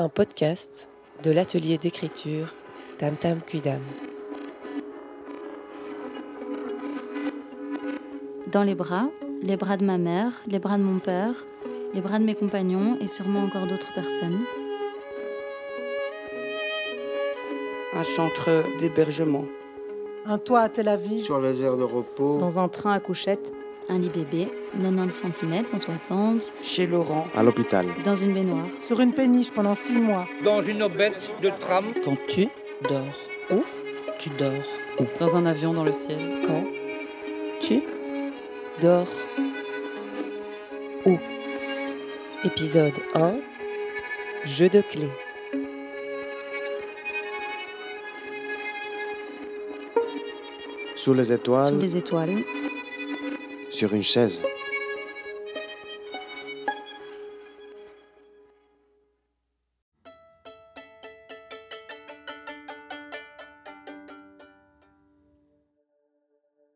un 0.00 0.08
podcast 0.08 0.88
de 1.24 1.32
l'atelier 1.32 1.76
d'écriture 1.76 2.54
Tam 2.98 3.16
Tam 3.16 3.40
Cuidam. 3.40 3.80
Dans 8.52 8.62
les 8.62 8.76
bras, 8.76 9.08
les 9.42 9.56
bras 9.56 9.76
de 9.76 9.84
ma 9.84 9.98
mère, 9.98 10.40
les 10.46 10.60
bras 10.60 10.78
de 10.78 10.84
mon 10.84 11.00
père, 11.00 11.44
les 11.94 12.00
bras 12.00 12.20
de 12.20 12.24
mes 12.24 12.36
compagnons 12.36 12.96
et 13.00 13.08
sûrement 13.08 13.42
encore 13.42 13.66
d'autres 13.66 13.92
personnes. 13.92 14.44
Un 17.94 18.04
centre 18.04 18.62
d'hébergement. 18.78 19.46
Un 20.26 20.38
toit 20.38 20.60
à 20.60 20.68
Tel 20.68 20.86
Aviv. 20.86 21.24
Sur 21.24 21.40
les 21.40 21.64
aires 21.64 21.76
de 21.76 21.82
repos. 21.82 22.38
Dans 22.38 22.60
un 22.60 22.68
train 22.68 22.92
à 22.92 23.00
couchette. 23.00 23.52
Un 23.90 23.98
lit 23.98 24.10
bébé, 24.10 24.48
90 24.82 25.22
cm, 25.32 25.66
160. 25.66 26.52
Chez 26.62 26.86
Laurent. 26.86 27.24
À 27.34 27.42
l'hôpital. 27.42 27.86
Dans 28.04 28.14
une 28.14 28.34
baignoire. 28.34 28.66
Sur 28.86 29.00
une 29.00 29.14
péniche 29.14 29.50
pendant 29.50 29.74
six 29.74 29.94
mois. 29.94 30.26
Dans 30.44 30.60
une 30.62 30.82
aubette 30.82 31.34
de 31.42 31.48
tram. 31.48 31.94
Quand 32.04 32.16
tu 32.26 32.48
dors 32.86 33.16
où? 33.50 33.62
Tu 34.18 34.28
dors 34.30 34.52
où? 35.00 35.04
Dans 35.18 35.36
un 35.36 35.46
avion 35.46 35.72
dans 35.72 35.84
le 35.84 35.92
ciel. 35.92 36.18
Quand 36.46 36.64
tu 37.60 37.82
dors 38.82 39.08
où? 41.06 41.16
Épisode 42.44 42.92
1 43.14 43.34
Jeu 44.44 44.68
de 44.68 44.82
clés. 44.82 45.12
Sous 50.94 51.14
les 51.14 51.32
étoiles. 51.32 51.66
Sous 51.66 51.80
les 51.80 51.96
étoiles. 51.96 52.44
Sur 53.70 53.94
une 53.94 54.02
chaise. 54.02 54.42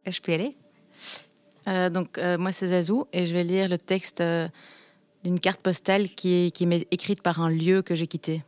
Je 0.06 0.20
peux 0.20 0.32
y 0.32 0.34
aller? 0.34 0.56
Euh, 1.68 1.88
Donc, 1.88 2.18
euh, 2.18 2.36
moi, 2.36 2.52
c'est 2.52 2.68
Zazou 2.68 3.06
et 3.12 3.26
je 3.26 3.32
vais 3.32 3.44
lire 3.44 3.68
le 3.68 3.78
texte 3.78 4.20
euh, 4.20 4.48
d'une 5.24 5.40
carte 5.40 5.60
postale 5.60 6.08
qui, 6.10 6.52
qui 6.52 6.66
m'est 6.66 6.86
écrite 6.90 7.22
par 7.22 7.40
un 7.40 7.48
lieu 7.48 7.82
que 7.82 7.94
j'ai 7.94 8.06
quitté. 8.06 8.42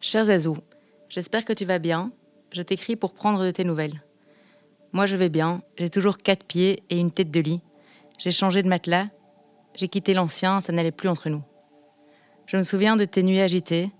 Cher 0.00 0.24
Zazou, 0.24 0.56
j'espère 1.08 1.44
que 1.44 1.52
tu 1.52 1.64
vas 1.64 1.78
bien. 1.78 2.10
Je 2.52 2.62
t'écris 2.62 2.96
pour 2.96 3.12
prendre 3.12 3.44
de 3.44 3.50
tes 3.50 3.64
nouvelles. 3.64 4.02
Moi, 4.92 5.06
je 5.06 5.16
vais 5.16 5.28
bien. 5.28 5.62
J'ai 5.76 5.90
toujours 5.90 6.18
quatre 6.18 6.44
pieds 6.44 6.82
et 6.88 6.98
une 6.98 7.10
tête 7.10 7.30
de 7.30 7.40
lit. 7.40 7.60
J'ai 8.18 8.30
changé 8.30 8.62
de 8.62 8.68
matelas. 8.68 9.08
J'ai 9.74 9.88
quitté 9.88 10.14
l'ancien, 10.14 10.60
ça 10.60 10.72
n'allait 10.72 10.92
plus 10.92 11.08
entre 11.08 11.28
nous. 11.28 11.42
Je 12.46 12.56
me 12.56 12.62
souviens 12.62 12.96
de 12.96 13.04
tes 13.04 13.22
nuits 13.22 13.40
agitées. 13.40 13.92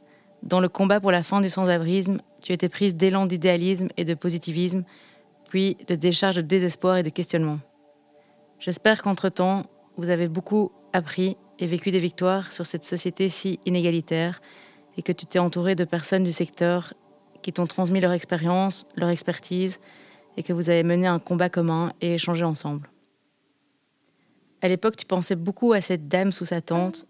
Dans 0.42 0.61
le 0.61 0.69
combat 0.69 1.00
pour 1.00 1.12
la 1.12 1.22
fin 1.22 1.41
du 1.41 1.50
sans-abrisme, 1.50 2.19
tu 2.41 2.53
étais 2.53 2.69
prise 2.69 2.94
d'élan 2.94 3.27
d'idéalisme 3.27 3.89
et 3.97 4.05
de 4.05 4.14
positivisme, 4.14 4.84
puis 5.50 5.77
de 5.86 5.94
décharge 5.94 6.36
de 6.36 6.42
désespoir 6.42 6.97
et 6.97 7.03
de 7.03 7.11
questionnement. 7.11 7.59
J'espère 8.59 9.03
qu'entre-temps, 9.03 9.66
vous 9.97 10.09
avez 10.09 10.28
beaucoup 10.28 10.72
appris 10.92 11.36
et 11.59 11.66
vécu 11.66 11.91
des 11.91 11.98
victoires 11.98 12.53
sur 12.53 12.66
cette 12.66 12.84
société 12.84 13.28
si 13.28 13.61
inégalitaire 13.66 14.41
et 14.97 15.03
que 15.03 15.12
tu 15.12 15.27
t'es 15.27 15.39
entouré 15.39 15.75
de 15.75 15.84
personnes 15.84 16.25
du 16.25 16.33
secteur 16.33 16.94
qui 17.42 17.53
t'ont 17.53 17.66
transmis 17.66 18.00
leur 18.00 18.12
expérience, 18.12 18.86
leur 18.97 19.11
expertise 19.11 19.78
et 20.36 20.42
que 20.42 20.52
vous 20.52 20.70
avez 20.70 20.82
mené 20.82 21.06
un 21.06 21.18
combat 21.18 21.48
commun 21.48 21.92
et 22.00 22.14
échangé 22.14 22.44
ensemble. 22.44 22.88
À 24.60 24.68
l'époque, 24.68 24.96
tu 24.96 25.06
pensais 25.06 25.36
beaucoup 25.36 25.72
à 25.72 25.80
cette 25.80 26.08
dame 26.08 26.32
sous 26.32 26.44
sa 26.44 26.60
tente. 26.60 27.06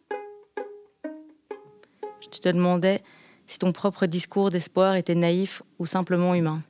Tu 2.31 2.41
te 2.41 2.49
demandais 2.49 3.03
si 3.47 3.59
ton 3.59 3.73
propre 3.73 4.07
discours 4.07 4.51
d'espoir 4.51 4.95
était 4.95 5.15
naïf 5.15 5.63
ou 5.79 5.87
simplement 5.87 6.35
humain. 6.35 6.63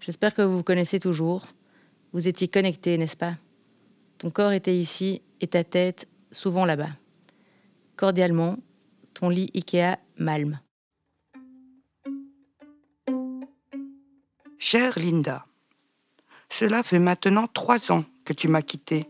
J'espère 0.00 0.34
que 0.34 0.42
vous 0.42 0.58
vous 0.58 0.62
connaissez 0.62 1.00
toujours. 1.00 1.46
Vous 2.12 2.28
étiez 2.28 2.48
connectés, 2.48 2.98
n'est-ce 2.98 3.16
pas? 3.16 3.36
Ton 4.18 4.30
corps 4.30 4.52
était 4.52 4.76
ici 4.76 5.22
et 5.40 5.48
ta 5.48 5.64
tête 5.64 6.06
souvent 6.30 6.64
là-bas. 6.64 6.90
Cordialement, 7.96 8.56
ton 9.14 9.28
lit 9.28 9.50
Ikea 9.54 9.98
Malm. 10.16 10.60
Chère 14.64 14.96
Linda, 14.96 15.44
cela 16.48 16.84
fait 16.84 17.00
maintenant 17.00 17.48
trois 17.48 17.90
ans 17.90 18.04
que 18.24 18.32
tu 18.32 18.46
m'as 18.46 18.62
quittée. 18.62 19.08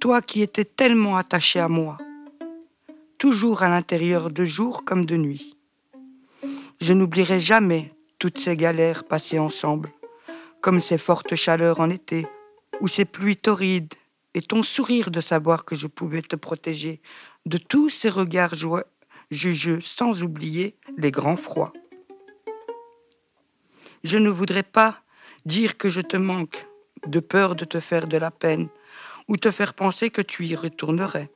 Toi 0.00 0.20
qui 0.20 0.42
étais 0.42 0.64
tellement 0.64 1.16
attachée 1.16 1.60
à 1.60 1.68
moi, 1.68 1.96
toujours 3.18 3.62
à 3.62 3.68
l'intérieur 3.68 4.30
de 4.30 4.44
jour 4.44 4.84
comme 4.84 5.06
de 5.06 5.16
nuit. 5.16 5.56
Je 6.80 6.92
n'oublierai 6.92 7.38
jamais 7.38 7.94
toutes 8.18 8.40
ces 8.40 8.56
galères 8.56 9.04
passées 9.04 9.38
ensemble, 9.38 9.92
comme 10.60 10.80
ces 10.80 10.98
fortes 10.98 11.36
chaleurs 11.36 11.78
en 11.78 11.88
été, 11.88 12.26
ou 12.80 12.88
ces 12.88 13.04
pluies 13.04 13.36
torrides, 13.36 13.94
et 14.34 14.42
ton 14.42 14.64
sourire 14.64 15.12
de 15.12 15.20
savoir 15.20 15.64
que 15.64 15.76
je 15.76 15.86
pouvais 15.86 16.22
te 16.22 16.34
protéger 16.34 17.00
de 17.46 17.58
tous 17.58 17.90
ces 17.90 18.08
regards 18.08 18.56
joyeux, 18.56 18.82
jugeux, 19.30 19.80
sans 19.80 20.24
oublier 20.24 20.74
les 20.96 21.12
grands 21.12 21.36
froids. 21.36 21.72
Je 24.04 24.18
ne 24.18 24.28
voudrais 24.28 24.62
pas 24.62 25.02
dire 25.44 25.76
que 25.76 25.88
je 25.88 26.00
te 26.00 26.16
manque, 26.16 26.66
de 27.06 27.20
peur 27.20 27.54
de 27.54 27.64
te 27.64 27.80
faire 27.80 28.06
de 28.06 28.16
la 28.16 28.30
peine, 28.30 28.68
ou 29.28 29.36
te 29.36 29.50
faire 29.50 29.74
penser 29.74 30.10
que 30.10 30.22
tu 30.22 30.46
y 30.46 30.56
retournerais. 30.56 31.30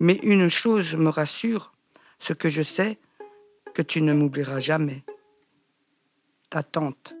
Mais 0.00 0.18
une 0.22 0.48
chose 0.48 0.94
me 0.94 1.08
rassure, 1.08 1.72
ce 2.18 2.32
que 2.32 2.48
je 2.48 2.62
sais, 2.62 2.98
que 3.74 3.82
tu 3.82 4.02
ne 4.02 4.12
m'oublieras 4.12 4.60
jamais. 4.60 5.02
Ta 6.50 6.62
tante. 6.62 7.14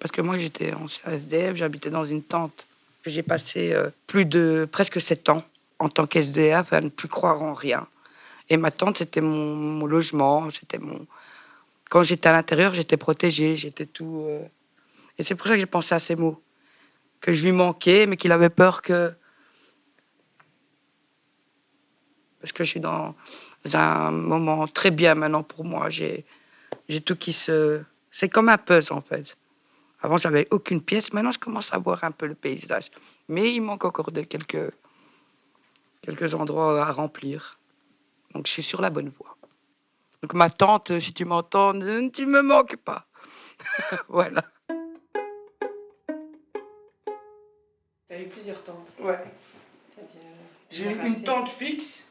Parce 0.00 0.12
que 0.12 0.20
moi 0.20 0.38
j'étais 0.38 0.74
en 0.74 0.86
SDF, 1.10 1.56
j'habitais 1.56 1.90
dans 1.90 2.04
une 2.04 2.22
tente. 2.22 2.66
J'ai 3.06 3.22
passé 3.22 3.72
euh, 3.72 3.90
plus 4.06 4.24
de 4.24 4.68
presque 4.70 5.00
sept 5.00 5.28
ans 5.28 5.44
en 5.78 5.88
tant 5.88 6.06
qu'SDF 6.06 6.72
à 6.72 6.80
ne 6.80 6.88
plus 6.88 7.08
croire 7.08 7.42
en 7.42 7.54
rien. 7.54 7.86
Et 8.50 8.56
ma 8.56 8.70
tante, 8.70 8.98
c'était 8.98 9.20
mon, 9.20 9.54
mon 9.54 9.86
logement, 9.86 10.50
c'était 10.50 10.78
mon. 10.78 11.06
Quand 11.90 12.02
j'étais 12.02 12.28
à 12.28 12.32
l'intérieur, 12.32 12.74
j'étais 12.74 12.96
protégée, 12.96 13.56
j'étais 13.56 13.86
tout. 13.86 14.24
euh, 14.28 14.44
Et 15.18 15.22
c'est 15.22 15.34
pour 15.34 15.46
ça 15.46 15.54
que 15.54 15.60
j'ai 15.60 15.66
pensé 15.66 15.94
à 15.94 16.00
ces 16.00 16.16
mots. 16.16 16.42
Que 17.20 17.32
je 17.32 17.44
lui 17.44 17.52
manquais, 17.52 18.06
mais 18.06 18.16
qu'il 18.16 18.32
avait 18.32 18.50
peur 18.50 18.82
que. 18.82 19.12
Parce 22.40 22.52
que 22.52 22.64
je 22.64 22.70
suis 22.70 22.80
dans 22.80 23.14
un 23.72 24.10
moment 24.10 24.66
très 24.68 24.90
bien 24.90 25.14
maintenant 25.14 25.42
pour 25.42 25.64
moi. 25.64 25.88
J'ai 25.88 26.24
tout 27.04 27.16
qui 27.16 27.32
se. 27.32 27.82
C'est 28.10 28.28
comme 28.28 28.48
un 28.48 28.58
puzzle 28.58 28.92
en 28.92 29.00
fait. 29.00 29.36
Avant, 30.02 30.18
j'avais 30.18 30.46
aucune 30.50 30.82
pièce. 30.82 31.14
Maintenant, 31.14 31.32
je 31.32 31.38
commence 31.38 31.72
à 31.72 31.78
voir 31.78 32.04
un 32.04 32.10
peu 32.10 32.26
le 32.26 32.34
paysage. 32.34 32.90
Mais 33.26 33.54
il 33.54 33.62
manque 33.62 33.86
encore 33.86 34.12
de 34.12 34.20
quelques, 34.20 34.70
quelques 36.02 36.34
endroits 36.34 36.86
à 36.86 36.92
remplir. 36.92 37.58
Donc, 38.34 38.46
je 38.46 38.52
suis 38.52 38.62
sur 38.62 38.82
la 38.82 38.90
bonne 38.90 39.08
voie. 39.08 39.33
Donc, 40.24 40.32
ma 40.32 40.48
tante, 40.48 40.98
si 41.00 41.12
tu 41.12 41.26
m'entends, 41.26 41.74
ne- 41.74 42.08
tu 42.08 42.24
me 42.24 42.40
manques 42.40 42.76
pas. 42.76 43.04
voilà. 44.08 44.42
Tu 48.08 48.14
as 48.14 48.20
eu 48.20 48.26
plusieurs 48.28 48.64
tantes. 48.64 48.96
Ouais. 49.00 49.22
J'ai 50.70 50.86
eu 50.92 51.06
une 51.06 51.22
tente 51.22 51.50
fixe, 51.50 52.08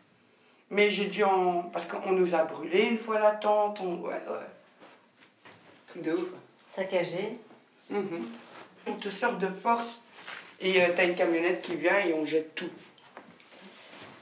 mais 0.70 0.92
j'ai 0.92 1.06
dû 1.08 1.24
en. 1.24 1.64
Parce 1.64 1.86
qu'on 1.86 2.12
nous 2.12 2.36
a 2.36 2.44
brûlé 2.44 2.84
une 2.84 3.00
fois 3.00 3.18
la 3.18 3.32
tente. 3.32 3.80
On... 3.82 3.96
Ouais, 4.02 4.14
ouais. 4.14 4.52
Truc 5.88 6.04
de 6.04 6.12
ouf. 6.14 6.30
Saccagé. 6.70 7.40
Mhm. 7.90 8.28
On 8.86 8.94
te 8.94 9.10
sort 9.10 9.38
de 9.40 9.48
force 9.48 10.04
et 10.60 10.84
euh, 10.84 10.90
t'as 10.96 11.06
une 11.06 11.16
camionnette 11.16 11.64
qui 11.64 11.78
vient 11.78 11.98
et 11.98 12.14
on 12.14 12.24
jette 12.26 12.54
tout. 12.54 12.70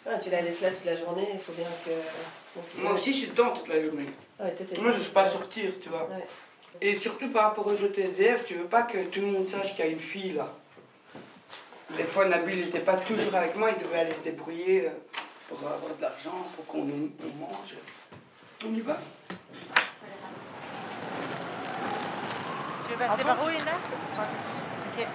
Ah, 0.05 0.17
tu 0.17 0.29
la 0.29 0.43
laisses 0.43 0.61
là 0.61 0.71
toute 0.71 0.85
la 0.85 0.95
journée, 0.95 1.27
il 1.33 1.39
faut 1.41 1.51
bien 1.51 1.67
que. 1.83 1.91
Moi 2.77 2.93
aussi, 2.93 3.13
je 3.13 3.17
suis 3.17 3.27
dedans 3.27 3.51
toute 3.51 3.67
la 3.67 3.81
journée. 3.81 4.07
Ah 4.39 4.45
ouais, 4.45 4.55
Moi, 4.79 4.91
je 4.91 4.97
ne 4.97 5.03
sais 5.03 5.11
pas 5.11 5.29
sortir, 5.29 5.71
tu 5.81 5.89
vois. 5.89 6.07
Ouais. 6.09 6.27
Et 6.81 6.95
surtout 6.95 7.29
par 7.29 7.43
rapport 7.43 7.67
aux 7.67 7.83
autres 7.83 7.99
SDF, 7.99 8.45
tu 8.45 8.55
veux 8.55 8.65
pas 8.65 8.83
que 8.83 9.05
tout 9.05 9.19
le 9.21 9.27
monde 9.27 9.47
sache 9.47 9.75
qu'il 9.75 9.85
y 9.85 9.87
a 9.87 9.91
une 9.91 9.99
fille 9.99 10.33
là. 10.33 10.51
Des 11.95 12.03
fois, 12.05 12.25
Nabil 12.25 12.57
n'était 12.57 12.79
pas 12.79 12.95
toujours 12.95 13.35
avec 13.35 13.55
moi, 13.55 13.71
il 13.77 13.83
devait 13.83 13.99
aller 13.99 14.13
se 14.13 14.23
débrouiller 14.23 14.87
euh, 14.87 14.91
pour 15.49 15.59
avoir 15.59 15.93
de 15.95 16.01
l'argent, 16.01 16.45
pour 16.55 16.65
qu'on 16.65 16.83
mange. 16.83 17.75
On 18.65 18.73
y 18.73 18.79
va. 18.79 18.97
Tu 22.87 22.93
veux 22.93 22.97
passer 22.97 23.23
par 23.23 23.43
où, 23.43 23.49
Linda? 23.49 23.73
Ok. 24.97 25.07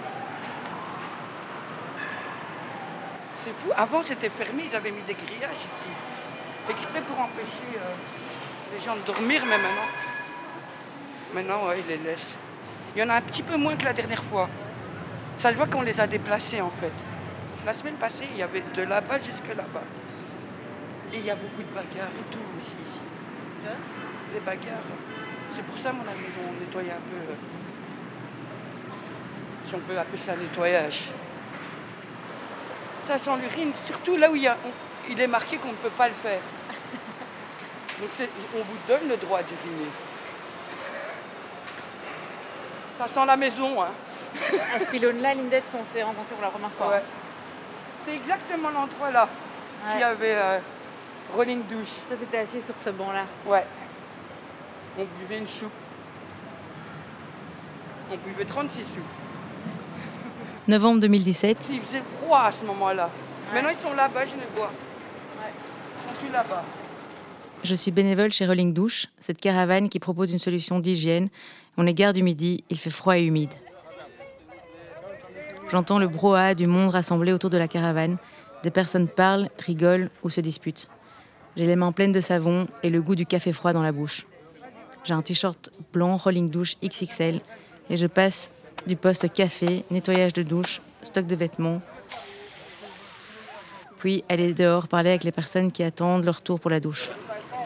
C'est 3.39 3.51
fou. 3.51 3.73
Avant, 3.75 4.03
c'était 4.03 4.29
fermé, 4.29 4.65
ils 4.67 4.77
avaient 4.77 4.91
mis 4.91 5.03
des 5.03 5.15
grillages 5.15 5.57
ici. 5.57 5.89
Exprès 6.69 7.01
pour 7.03 7.19
empêcher 7.21 7.77
euh, 7.77 7.95
les 8.75 8.85
gens 8.85 8.97
de 8.97 9.01
dormir, 9.03 9.43
mais 9.47 9.59
maintenant. 9.59 9.89
Maintenant, 11.35 11.69
ouais, 11.69 11.81
ils 11.81 11.87
les 11.89 11.99
laissent. 11.99 12.35
Il 12.95 13.01
y 13.01 13.05
en 13.05 13.09
a 13.11 13.15
un 13.17 13.21
petit 13.21 13.43
peu 13.43 13.57
moins 13.57 13.77
que 13.77 13.85
la 13.85 13.93
dernière 13.93 14.23
fois. 14.25 14.49
Ça 15.39 15.51
se 15.51 15.57
voit 15.57 15.67
qu'on 15.67 15.83
les 15.83 16.01
a 16.01 16.07
déplacés, 16.07 16.61
en 16.61 16.71
fait. 16.71 16.93
La 17.65 17.73
semaine 17.73 17.95
passée, 17.97 18.27
il 18.33 18.39
y 18.39 18.43
avait 18.43 18.63
de 18.75 18.83
là-bas 18.83 19.19
jusque 19.19 19.49
là-bas. 19.49 19.83
Et 21.13 21.19
il 21.19 21.25
y 21.25 21.31
a 21.31 21.37
beaucoup 21.37 21.63
de 21.63 21.69
bagarres 21.75 22.09
et 22.19 22.33
tout 22.33 22.39
aussi 22.59 22.75
ici. 22.89 23.01
Des 24.33 24.41
bagarres. 24.41 24.83
C'est 25.51 25.63
pour 25.65 25.79
ça, 25.79 25.93
mon 25.93 26.03
ami, 26.03 26.27
ont 26.49 26.53
nettoyé 26.61 26.91
un 26.91 26.95
peu. 26.95 27.17
euh, 27.33 27.35
si 29.65 29.75
on 29.75 29.79
peut 29.81 29.99
appeler 29.99 30.19
ça 30.19 30.37
nettoyage. 30.37 31.03
Ça 33.05 33.19
sent 33.19 33.31
l'urine, 33.41 33.73
surtout 33.75 34.17
là 34.17 34.31
où 34.31 34.37
il, 34.37 34.43
y 34.43 34.49
a, 34.49 34.57
on- 34.65 34.71
il 35.11 35.21
est 35.21 35.27
marqué 35.27 35.57
qu'on 35.59 35.69
ne 35.69 35.75
peut 35.77 35.91
pas 35.91 36.09
le 36.09 36.15
faire. 36.15 36.41
Donc 38.01 38.11
on 38.55 38.59
vous 38.59 38.79
donne 38.89 39.09
le 39.09 39.17
droit 39.17 39.41
d'uriner. 39.43 39.91
Ça 42.99 43.07
sent 43.09 43.27
la 43.27 43.37
maison, 43.37 43.83
hein. 43.83 43.89
À 44.75 44.79
ce 44.79 44.87
pylône-là, 44.87 45.35
Lindette, 45.35 45.65
qu'on 45.71 45.85
s'est 45.85 46.03
rencontrés 46.03 46.35
pour 46.35 46.43
la 46.43 46.51
première 46.51 46.73
fois. 46.73 46.89
Ouais. 46.89 47.03
C'est 48.01 48.15
exactement 48.15 48.71
l'endroit 48.71 49.11
là 49.11 49.29
qui 49.91 49.97
Ouais. 49.99 50.03
avait 50.03 50.35
euh, 50.35 50.59
rolling 51.35 51.63
douche. 51.65 51.91
Toi, 52.09 52.17
t'étais 52.19 52.39
assis 52.39 52.61
sur 52.63 52.77
ce 52.77 52.91
banc-là. 52.91 53.25
Ouais. 53.47 53.65
On 54.99 55.05
buvait 55.21 55.39
une 55.39 55.47
soupe. 55.47 55.73
On 58.11 58.17
buvait 58.17 58.45
36 58.45 58.85
soupes. 58.85 59.03
Novembre 60.69 61.01
2017, 61.01 61.59
Il 61.71 61.81
faisait 61.81 62.03
froid 62.23 62.41
à 62.47 62.53
ce 62.53 62.65
moment-là. 62.65 63.11
Maintenant 63.55 63.71
ils 63.71 63.77
sont 63.77 63.93
là-bas, 63.95 64.25
je 64.25 64.35
les 64.35 64.47
vois. 64.57 64.73
Je 67.63 67.75
suis 67.75 67.91
bénévole 67.91 68.31
chez 68.31 68.47
Rolling 68.47 68.73
Douche, 68.73 69.07
cette 69.21 69.41
caravane 69.41 69.89
qui 69.89 69.99
propose 69.99 70.33
une 70.33 70.39
solution 70.39 70.79
d'hygiène. 70.79 71.29
On 71.77 71.87
est 71.87 71.95
gare 71.95 72.13
du 72.13 72.23
midi, 72.23 72.63
il 72.71 72.79
fait 72.79 72.91
froid 72.91 73.19
et 73.19 73.25
humide. 73.25 73.53
J'entends 75.71 75.99
le 75.99 76.07
brouhaha 76.07 76.55
du 76.55 76.67
monde 76.67 76.91
rassemblé 76.91 77.33
autour 77.33 77.51
de 77.51 77.59
la 77.59 77.67
caravane. 77.67 78.19
Des 78.63 78.71
personnes 78.71 79.09
parlent, 79.09 79.49
rigolent 79.59 80.11
ou 80.23 80.31
se 80.31 80.41
disputent. 80.41 80.89
J'ai 81.57 81.67
les 81.67 81.77
mains 81.77 81.93
pleines 81.93 82.13
de 82.13 82.21
savon 82.21 82.69
et 82.83 82.91
le 82.91 83.03
goût 83.03 83.17
du 83.17 83.27
café 83.27 83.53
froid 83.53 83.73
dans 83.73 83.83
la 83.83 83.93
bouche. 83.93 84.27
J'ai 85.05 85.15
un 85.15 85.23
t-shirt 85.23 85.71
blanc 85.93 86.17
Rolling 86.17 86.51
Douche 86.51 86.77
XXL 86.85 87.41
et 87.91 87.97
je 87.97 88.07
passe 88.07 88.51
du 88.87 88.95
poste 88.97 89.33
café, 89.33 89.85
nettoyage 89.91 90.33
de 90.35 90.43
douche, 90.43 90.81
stock 91.03 91.27
de 91.27 91.35
vêtements. 91.35 91.81
Puis 93.99 94.25
aller 94.29 94.55
dehors 94.55 94.89
parler 94.89 95.11
avec 95.11 95.25
les 95.25 95.33
personnes 95.33 95.73
qui 95.73 95.83
attendent 95.83 96.25
leur 96.25 96.43
tour 96.43 96.61
pour 96.61 96.71
la 96.71 96.81
douche. 96.81 97.09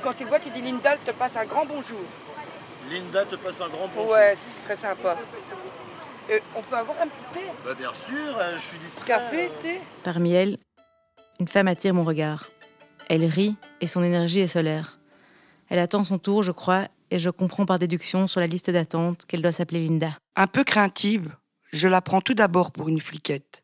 Quand 0.03 0.13
tu 0.15 0.25
le 0.25 0.31
vois, 0.31 0.39
tu 0.39 0.51
dis 0.51 0.63
Linda, 0.63 0.97
te 1.05 1.11
passe 1.11 1.37
un 1.37 1.45
grand 1.45 1.67
bonjour. 1.67 2.01
Linda 2.91 3.25
te 3.25 3.37
passe 3.37 3.61
un 3.61 3.69
grand 3.69 3.89
bonjour. 3.95 4.13
Ouais, 4.13 4.37
ce 4.37 4.63
serait 4.63 4.77
sympa. 4.77 5.17
Euh, 6.31 6.39
on 6.57 6.63
peut 6.63 6.77
avoir 6.77 6.97
un 7.03 7.07
petit 7.07 7.25
thé 7.35 7.41
Bah, 7.65 7.75
bien 7.75 7.93
sûr, 7.93 8.39
euh, 8.39 8.57
je 8.57 8.61
suis 8.61 8.79
du 8.79 8.87
Café, 9.05 9.51
thé 9.61 9.81
Parmi 10.03 10.33
elles, 10.33 10.59
une 11.41 11.49
femme 11.49 11.69
attire 11.69 11.95
mon 11.95 12.05
regard. 12.05 12.47
Elle 13.09 13.25
rit 13.25 13.57
et 13.81 13.87
son 13.87 14.03
énergie 14.03 14.41
est 14.41 14.47
solaire. 14.47 14.99
Elle 15.69 15.81
attend 15.81 16.05
son 16.05 16.19
tour, 16.19 16.43
je 16.43 16.53
crois, 16.53 16.87
et 17.11 17.19
je 17.19 17.31
comprends 17.31 17.67
par 17.67 17.79
déduction 17.79 18.27
sur 18.27 18.41
la 18.41 18.47
liste 18.47 18.71
d'attente 18.71 19.25
qu'elle 19.27 19.43
doit 19.43 19.53
s'appeler 19.53 19.87
Linda. 19.87 20.17
Un 20.37 20.47
peu 20.47 20.65
craintive, 20.65 21.35
je 21.73 21.89
la 21.89 22.01
prends 22.01 22.21
tout 22.21 22.35
d'abord 22.35 22.71
pour 22.71 22.89
une 22.89 23.01
fliquette. 23.01 23.63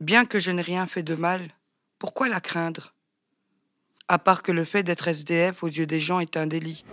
Bien 0.00 0.24
que 0.24 0.38
je 0.38 0.50
n'ai 0.50 0.62
rien 0.62 0.86
fait 0.86 1.02
de 1.02 1.14
mal, 1.14 1.40
pourquoi 1.98 2.28
la 2.28 2.40
craindre? 2.40 2.94
À 4.06 4.18
part 4.18 4.42
que 4.42 4.52
le 4.52 4.64
fait 4.64 4.82
d'être 4.82 5.08
SDF 5.08 5.62
aux 5.62 5.68
yeux 5.68 5.86
des 5.86 6.00
gens 6.00 6.20
est 6.20 6.36
un 6.36 6.46
délit. 6.46 6.84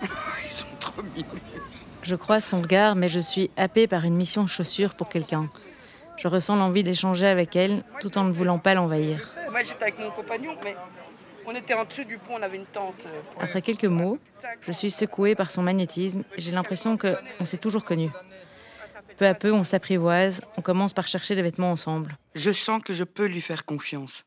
Ils 0.44 0.50
sont 0.50 0.66
trop 0.80 1.02
mignons. 1.02 1.26
Je 2.02 2.16
croise 2.16 2.44
son 2.44 2.62
regard, 2.62 2.96
mais 2.96 3.08
je 3.10 3.20
suis 3.20 3.50
happée 3.56 3.86
par 3.86 4.04
une 4.04 4.16
mission 4.16 4.46
chaussure 4.46 4.94
pour 4.94 5.08
quelqu'un. 5.10 5.50
Je 6.16 6.28
ressens 6.28 6.56
l'envie 6.56 6.82
d'échanger 6.82 7.26
avec 7.26 7.56
elle, 7.56 7.84
tout 8.00 8.16
en 8.18 8.24
ne 8.24 8.32
voulant 8.32 8.58
pas 8.58 8.74
l'envahir. 8.74 9.34
Moi 9.50 9.62
j'étais 9.62 9.82
avec 9.82 9.98
mon 9.98 10.10
compagnon, 10.10 10.56
mais 10.64 10.74
on 11.46 11.54
était 11.54 11.74
en 11.74 11.84
dessous 11.84 12.04
du 12.04 12.18
pont, 12.18 12.34
on 12.38 12.42
avait 12.42 12.56
une 12.56 12.66
tente. 12.66 12.94
euh, 13.06 13.20
Après 13.40 13.62
quelques 13.62 13.84
mots, 13.84 14.18
je 14.62 14.72
suis 14.72 14.90
secouée 14.90 15.34
par 15.34 15.50
son 15.50 15.62
magnétisme 15.62 16.22
et 16.36 16.40
j'ai 16.40 16.50
l'impression 16.52 16.96
qu'on 16.96 17.44
s'est 17.44 17.56
toujours 17.58 17.84
connus. 17.84 18.10
Peu 19.16 19.26
à 19.26 19.34
peu, 19.34 19.52
on 19.52 19.64
s'apprivoise, 19.64 20.40
on 20.56 20.62
commence 20.62 20.92
par 20.94 21.06
chercher 21.08 21.34
des 21.34 21.42
vêtements 21.42 21.70
ensemble. 21.70 22.16
Je 22.34 22.52
sens 22.52 22.82
que 22.82 22.92
je 22.92 23.04
peux 23.04 23.26
lui 23.26 23.40
faire 23.42 23.64
confiance. 23.64 24.24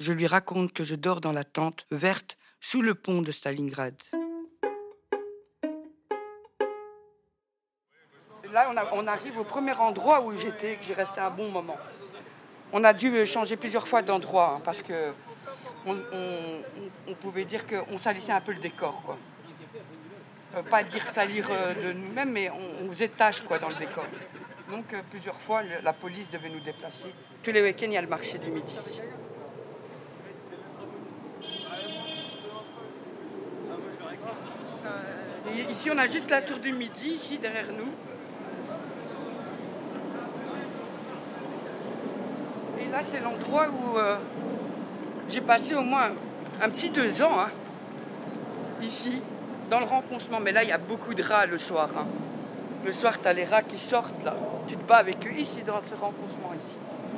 Je 0.00 0.12
lui 0.12 0.26
raconte 0.26 0.72
que 0.72 0.84
je 0.84 0.94
dors 0.94 1.20
dans 1.20 1.32
la 1.32 1.44
tente 1.44 1.86
verte 1.90 2.36
sous 2.60 2.82
le 2.82 2.94
pont 2.94 3.22
de 3.22 3.30
Stalingrad. 3.32 3.94
Là, 8.52 8.68
on, 8.72 8.76
a- 8.76 8.88
on 8.94 9.06
arrive 9.06 9.38
au 9.38 9.44
premier 9.44 9.76
endroit 9.76 10.22
où 10.22 10.36
j'étais, 10.36 10.76
que 10.76 10.84
j'ai 10.84 10.94
resté 10.94 11.20
un 11.20 11.30
bon 11.30 11.50
moment. 11.50 11.76
On 12.72 12.82
a 12.84 12.92
dû 12.92 13.26
changer 13.26 13.56
plusieurs 13.56 13.86
fois 13.86 14.02
d'endroit 14.02 14.54
hein, 14.56 14.60
parce 14.64 14.80
que 14.82 15.12
on, 15.90 17.14
pouvait 17.14 17.44
dire 17.44 17.64
qu'on 17.66 17.98
salissait 17.98 18.32
un 18.32 18.40
peu 18.40 18.52
le 18.52 18.58
décor. 18.58 19.02
Quoi. 19.04 19.18
Euh, 20.56 20.62
pas 20.62 20.82
dire 20.82 21.06
salir 21.06 21.48
euh, 21.50 21.74
de 21.74 21.92
nous-mêmes, 21.92 22.32
mais 22.32 22.50
on, 22.50 22.86
on 22.86 22.90
faisait 22.90 23.08
tâche 23.08 23.42
quoi, 23.42 23.58
dans 23.58 23.68
le 23.68 23.74
décor. 23.74 24.04
Donc 24.70 24.92
euh, 24.92 25.00
plusieurs 25.10 25.38
fois, 25.40 25.62
la 25.82 25.92
police 25.92 26.28
devait 26.30 26.48
nous 26.48 26.60
déplacer. 26.60 27.08
Tous 27.42 27.52
les 27.52 27.62
week-ends, 27.62 27.86
il 27.86 27.92
y 27.92 27.96
a 27.96 28.02
le 28.02 28.08
marché 28.08 28.38
du 28.38 28.50
midi 28.50 28.74
ici. 35.70 35.90
On 35.90 35.98
a 35.98 36.06
juste 36.06 36.30
la 36.30 36.42
tour 36.42 36.58
du 36.58 36.72
midi, 36.72 37.08
ici, 37.08 37.38
derrière 37.38 37.66
nous. 37.72 37.92
Et 42.80 42.90
là, 42.90 43.02
c'est 43.02 43.20
l'endroit 43.20 43.68
où 43.68 43.98
j'ai 45.28 45.40
passé 45.40 45.74
au 45.74 45.82
moins 45.82 46.08
un 46.62 46.68
petit 46.70 46.90
deux 46.90 47.22
ans, 47.22 47.38
hein, 47.38 47.50
ici, 48.82 49.20
dans 49.70 49.80
le 49.80 49.86
renfoncement. 49.86 50.38
Mais 50.42 50.52
là, 50.52 50.62
il 50.62 50.68
y 50.68 50.72
a 50.72 50.78
beaucoup 50.78 51.14
de 51.14 51.22
rats 51.22 51.46
le 51.46 51.58
soir. 51.58 51.88
hein. 51.96 52.06
Le 52.84 52.92
soir, 52.92 53.20
tu 53.20 53.28
as 53.28 53.32
les 53.32 53.44
rats 53.44 53.62
qui 53.62 53.76
sortent, 53.78 54.24
là. 54.24 54.34
Tu 54.66 54.76
te 54.76 54.82
bats 54.88 54.96
avec 54.98 55.26
eux 55.26 55.32
ici, 55.38 55.58
dans 55.66 55.80
ce 55.88 55.94
renfoncement, 55.94 56.52
ici. 56.56 56.72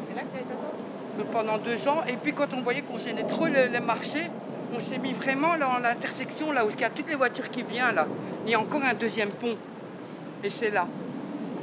C'est 0.08 0.14
là 0.16 0.22
que 0.22 0.28
tu 0.32 0.36
as 0.38 0.40
été 0.40 0.52
attente 0.52 1.18
Donc, 1.18 1.26
pendant 1.28 1.58
deux 1.58 1.86
ans. 1.88 2.02
Et 2.08 2.14
puis, 2.14 2.32
quand 2.32 2.52
on 2.54 2.62
voyait 2.62 2.82
qu'on 2.82 2.98
gênait 2.98 3.24
trop 3.24 3.46
le- 3.46 3.66
les 3.72 3.80
marchés, 3.80 4.30
on 4.74 4.80
s'est 4.80 4.98
mis 4.98 5.12
vraiment 5.12 5.54
là, 5.56 5.68
en 5.76 5.78
l'intersection, 5.80 6.52
là 6.52 6.64
où 6.64 6.70
il 6.70 6.80
y 6.80 6.84
a 6.84 6.90
toutes 6.90 7.08
les 7.08 7.14
voitures 7.16 7.50
qui 7.50 7.62
viennent, 7.62 7.94
là. 7.94 8.06
Il 8.46 8.52
y 8.52 8.54
a 8.54 8.60
encore 8.60 8.82
un 8.82 8.94
deuxième 8.94 9.28
pont. 9.30 9.56
Et 10.42 10.50
c'est 10.50 10.70
là. 10.70 10.86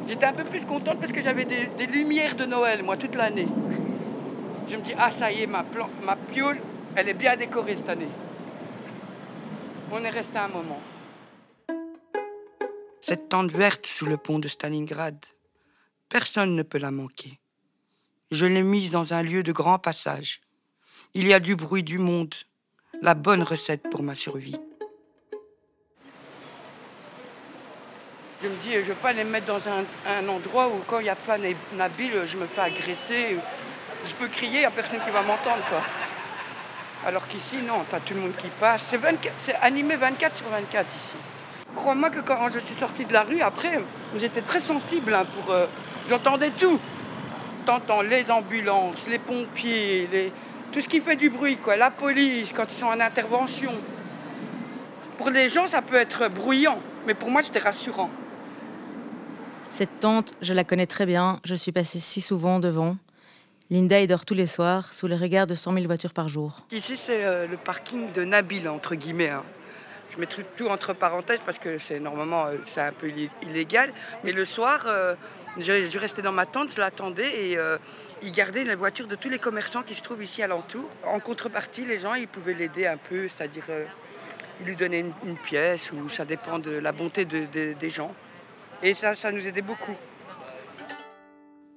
J'étais 0.08 0.26
un 0.26 0.34
peu 0.34 0.44
plus 0.44 0.64
contente 0.66 1.00
parce 1.00 1.12
que 1.12 1.22
j'avais 1.22 1.44
des, 1.46 1.66
des 1.78 1.86
lumières 1.88 2.36
de 2.36 2.46
Noël, 2.46 2.84
moi, 2.84 2.96
toute 2.98 3.16
l'année. 3.16 3.48
Je 4.70 4.76
me 4.76 4.82
dis, 4.82 4.94
ah, 4.98 5.12
ça 5.12 5.32
y 5.32 5.44
est, 5.44 5.48
ma, 5.48 5.64
plan- 5.64 5.90
ma 6.04 6.16
piole, 6.16 6.60
elle 6.96 7.08
est 7.10 7.14
bien 7.14 7.36
décorée 7.38 7.78
cette 7.78 7.90
année. 7.90 8.10
On 9.92 10.04
est 10.04 10.10
resté 10.10 10.38
un 10.38 10.50
moment. 10.50 10.82
Cette 13.00 13.30
tente 13.30 13.52
verte 13.52 13.86
sous 13.86 14.06
le 14.06 14.18
pont 14.18 14.40
de 14.40 14.50
Stalingrad, 14.50 15.18
personne 16.10 16.56
ne 16.56 16.64
peut 16.64 16.78
la 16.80 16.92
manquer. 16.92 17.40
Je 18.32 18.46
l'ai 18.46 18.64
mise 18.64 18.92
dans 18.92 19.14
un 19.14 19.24
lieu 19.24 19.44
de 19.44 19.54
grand 19.54 19.80
passage. 19.80 20.42
Il 21.14 21.26
y 21.28 21.34
a 21.34 21.40
du 21.40 21.56
bruit 21.56 21.84
du 21.84 21.98
monde, 22.00 22.36
la 23.02 23.14
bonne 23.14 23.44
recette 23.44 23.90
pour 23.90 24.04
ma 24.04 24.16
survie. 24.16 24.58
Je 28.44 28.50
me 28.50 28.56
dis, 28.58 28.74
je 28.74 28.80
ne 28.80 28.84
veux 28.84 28.94
pas 28.96 29.14
les 29.14 29.24
mettre 29.24 29.48
dans 29.48 29.68
un, 29.70 29.86
un 30.06 30.28
endroit 30.28 30.68
où 30.68 30.80
quand 30.86 31.00
il 31.00 31.04
n'y 31.04 31.10
a 31.10 31.16
pas 31.16 31.38
Nabil, 31.74 32.12
je 32.28 32.38
me 32.38 32.46
fais 32.46 32.62
agresser. 32.62 33.38
Je 34.08 34.14
peux 34.16 34.28
crier, 34.28 34.58
il 34.58 34.60
n'y 34.60 34.66
a 34.66 34.72
personne 34.72 35.00
qui 35.04 35.10
va 35.12 35.22
m'entendre. 35.22 35.64
quoi. 35.70 35.82
Alors 37.06 37.28
qu'ici, 37.28 37.58
non, 37.58 37.84
tu 37.90 37.96
as 37.96 38.00
tout 38.00 38.14
le 38.14 38.22
monde 38.22 38.36
qui 38.38 38.48
passe. 38.60 38.84
C'est 38.90 38.98
24 38.98 39.34
c'est 39.38 39.56
animé 39.56 39.96
24 39.96 40.38
sur 40.38 40.48
24 40.48 40.88
ici. 40.96 41.16
Crois-moi 41.76 42.10
que 42.10 42.20
quand 42.22 42.50
je 42.52 42.60
suis 42.60 42.74
sortie 42.76 43.06
de 43.06 43.14
la 43.14 43.22
rue, 43.24 43.42
après, 43.42 43.82
j'étais 44.16 44.42
très 44.42 44.60
sensible. 44.60 45.14
hein, 45.14 45.26
pour, 45.26 45.54
euh, 45.54 45.68
J'entendais 46.10 46.52
tout. 46.52 46.80
T'entends 47.66 48.02
les 48.02 48.32
ambulances, 48.32 49.08
les 49.10 49.20
pompiers, 49.20 50.32
tout 50.72 50.80
ce 50.80 50.88
qui 50.88 51.02
fait 51.02 51.18
du 51.18 51.30
bruit, 51.30 51.58
quoi. 51.58 51.76
La 51.76 51.92
police, 51.92 52.54
quand 52.54 52.64
ils 52.72 52.76
sont 52.78 52.86
en 52.88 53.00
intervention. 53.00 53.72
Pour 55.18 55.30
les 55.30 55.50
gens, 55.50 55.68
ça 55.68 55.82
peut 55.82 55.96
être 55.98 56.30
bruyant, 56.30 56.80
mais 57.06 57.14
pour 57.14 57.30
moi, 57.30 57.44
c'était 57.44 57.60
rassurant. 57.60 58.10
Cette 59.70 60.00
tente, 60.00 60.34
je 60.42 60.54
la 60.54 60.64
connais 60.64 60.88
très 60.88 61.06
bien, 61.06 61.40
je 61.44 61.56
suis 61.56 61.74
passée 61.74 62.00
si 62.00 62.22
souvent 62.22 62.60
devant. 62.60 62.96
Linda 63.70 64.00
y 64.00 64.08
dort 64.08 64.26
tous 64.26 64.34
les 64.34 64.48
soirs, 64.48 64.94
sous 64.94 65.08
les 65.08 65.16
regards 65.18 65.48
de 65.48 65.54
100 65.56 65.74
000 65.74 65.86
voitures 65.88 66.14
par 66.14 66.30
jour. 66.30 66.62
Ici, 66.72 66.96
c'est 66.96 67.26
euh, 67.26 67.48
le 67.48 67.58
parking 67.58 68.12
de 68.14 68.24
Nabil, 68.24 68.68
entre 68.70 68.96
guillemets. 68.96 69.30
hein. 69.30 69.44
Je 70.14 70.20
mets 70.22 70.26
tout, 70.26 70.42
tout 70.56 70.68
entre 70.70 70.94
parenthèses 70.94 71.42
parce 71.46 71.60
que 71.60 71.78
c'est 71.78 72.00
normalement 72.00 72.46
euh, 72.46 72.56
c'est 72.66 72.80
un 72.82 72.94
peu 72.94 73.08
illé- 73.10 73.30
illégal. 73.44 73.92
Mais 74.24 74.32
le 74.32 74.46
soir, 74.46 74.86
euh, 74.88 75.16
je, 75.60 75.90
je 75.90 76.00
restais 76.00 76.22
dans 76.22 76.32
ma 76.32 76.46
tente, 76.46 76.72
je 76.74 76.80
l'attendais 76.80 77.50
et 77.50 77.58
euh, 77.58 77.78
il 78.24 78.32
gardait 78.32 78.64
les 78.64 78.74
voitures 78.76 79.08
de 79.08 79.16
tous 79.16 79.28
les 79.30 79.38
commerçants 79.38 79.84
qui 79.84 79.94
se 79.96 80.02
trouvent 80.02 80.24
ici 80.24 80.42
alentour. 80.42 80.90
En 81.06 81.20
contrepartie, 81.20 81.84
les 81.84 82.00
gens, 82.00 82.14
ils 82.14 82.28
pouvaient 82.30 82.54
l'aider 82.54 82.88
un 82.88 82.96
peu, 82.98 83.28
c'est-à-dire 83.28 83.66
euh, 83.70 83.84
ils 84.62 84.66
lui 84.68 84.76
donnaient 84.78 85.02
une, 85.02 85.14
une 85.26 85.38
pièce 85.38 85.92
ou 85.92 86.08
ça 86.10 86.24
dépend 86.24 86.58
de 86.58 86.72
la 86.72 86.94
bonté 86.94 87.26
de- 87.26 87.46
de- 87.54 87.74
des 87.74 87.90
gens. 87.90 88.16
Et 88.82 88.94
ça, 88.94 89.14
ça 89.14 89.32
nous 89.34 89.46
aidait 89.46 89.62
beaucoup. 89.62 89.96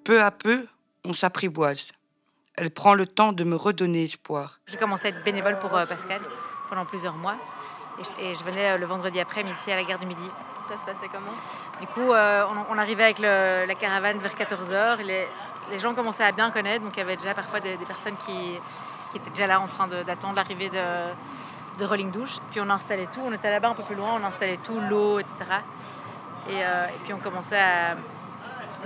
Peu 0.04 0.22
à 0.22 0.30
peu, 0.30 0.66
on 1.04 1.12
s'apprivoise. 1.12 1.92
Elle 2.56 2.70
prend 2.70 2.94
le 2.94 3.06
temps 3.06 3.32
de 3.32 3.44
me 3.44 3.56
redonner 3.56 4.04
espoir. 4.04 4.60
J'ai 4.66 4.76
commencé 4.76 5.06
à 5.06 5.10
être 5.10 5.24
bénévole 5.24 5.58
pour 5.58 5.74
euh, 5.76 5.86
Pascal 5.86 6.20
pendant 6.68 6.84
plusieurs 6.84 7.14
mois. 7.14 7.36
Et 7.98 8.04
je, 8.04 8.24
et 8.24 8.34
je 8.34 8.44
venais 8.44 8.70
euh, 8.72 8.78
le 8.78 8.86
vendredi 8.86 9.18
après-midi 9.20 9.56
ici 9.58 9.70
à 9.72 9.76
la 9.76 9.84
gare 9.84 9.98
du 9.98 10.06
Midi. 10.06 10.28
Ça 10.68 10.76
se 10.76 10.84
passait 10.84 11.08
comment? 11.08 11.32
Du 11.80 11.86
coup, 11.88 12.12
euh, 12.12 12.44
on, 12.70 12.74
on 12.74 12.78
arrivait 12.78 13.04
avec 13.04 13.18
le- 13.18 13.66
la 13.66 13.74
caravane 13.74 14.18
vers 14.18 14.34
14h. 14.34 14.98
Les, 15.02 15.26
les 15.70 15.78
gens 15.78 15.94
commençaient 15.94 16.24
à 16.24 16.32
bien 16.32 16.50
connaître, 16.50 16.84
donc 16.84 16.94
il 16.96 16.98
y 16.98 17.02
avait 17.02 17.16
déjà 17.16 17.34
parfois 17.34 17.60
des, 17.60 17.76
des 17.76 17.86
personnes 17.86 18.16
qui, 18.26 18.58
qui 19.10 19.16
étaient 19.16 19.30
déjà 19.30 19.46
là 19.46 19.60
en 19.60 19.66
train 19.68 19.88
d'attendre 19.88 20.34
l'arrivée 20.36 20.68
de, 20.68 21.78
de 21.78 21.84
Rolling 21.84 22.10
Douche. 22.10 22.36
Puis 22.50 22.60
on 22.60 22.68
installait 22.70 23.08
tout, 23.12 23.20
on 23.24 23.32
était 23.32 23.50
là-bas 23.50 23.68
un 23.70 23.74
peu 23.74 23.82
plus 23.84 23.94
loin, 23.96 24.18
on 24.20 24.24
installait 24.24 24.58
tout, 24.58 24.80
l'eau, 24.80 25.18
etc. 25.18 25.34
Et, 26.48 26.52
euh, 26.64 26.86
et 26.86 26.98
puis 27.04 27.12
on 27.14 27.18
commençait 27.18 27.58
à, 27.60 27.96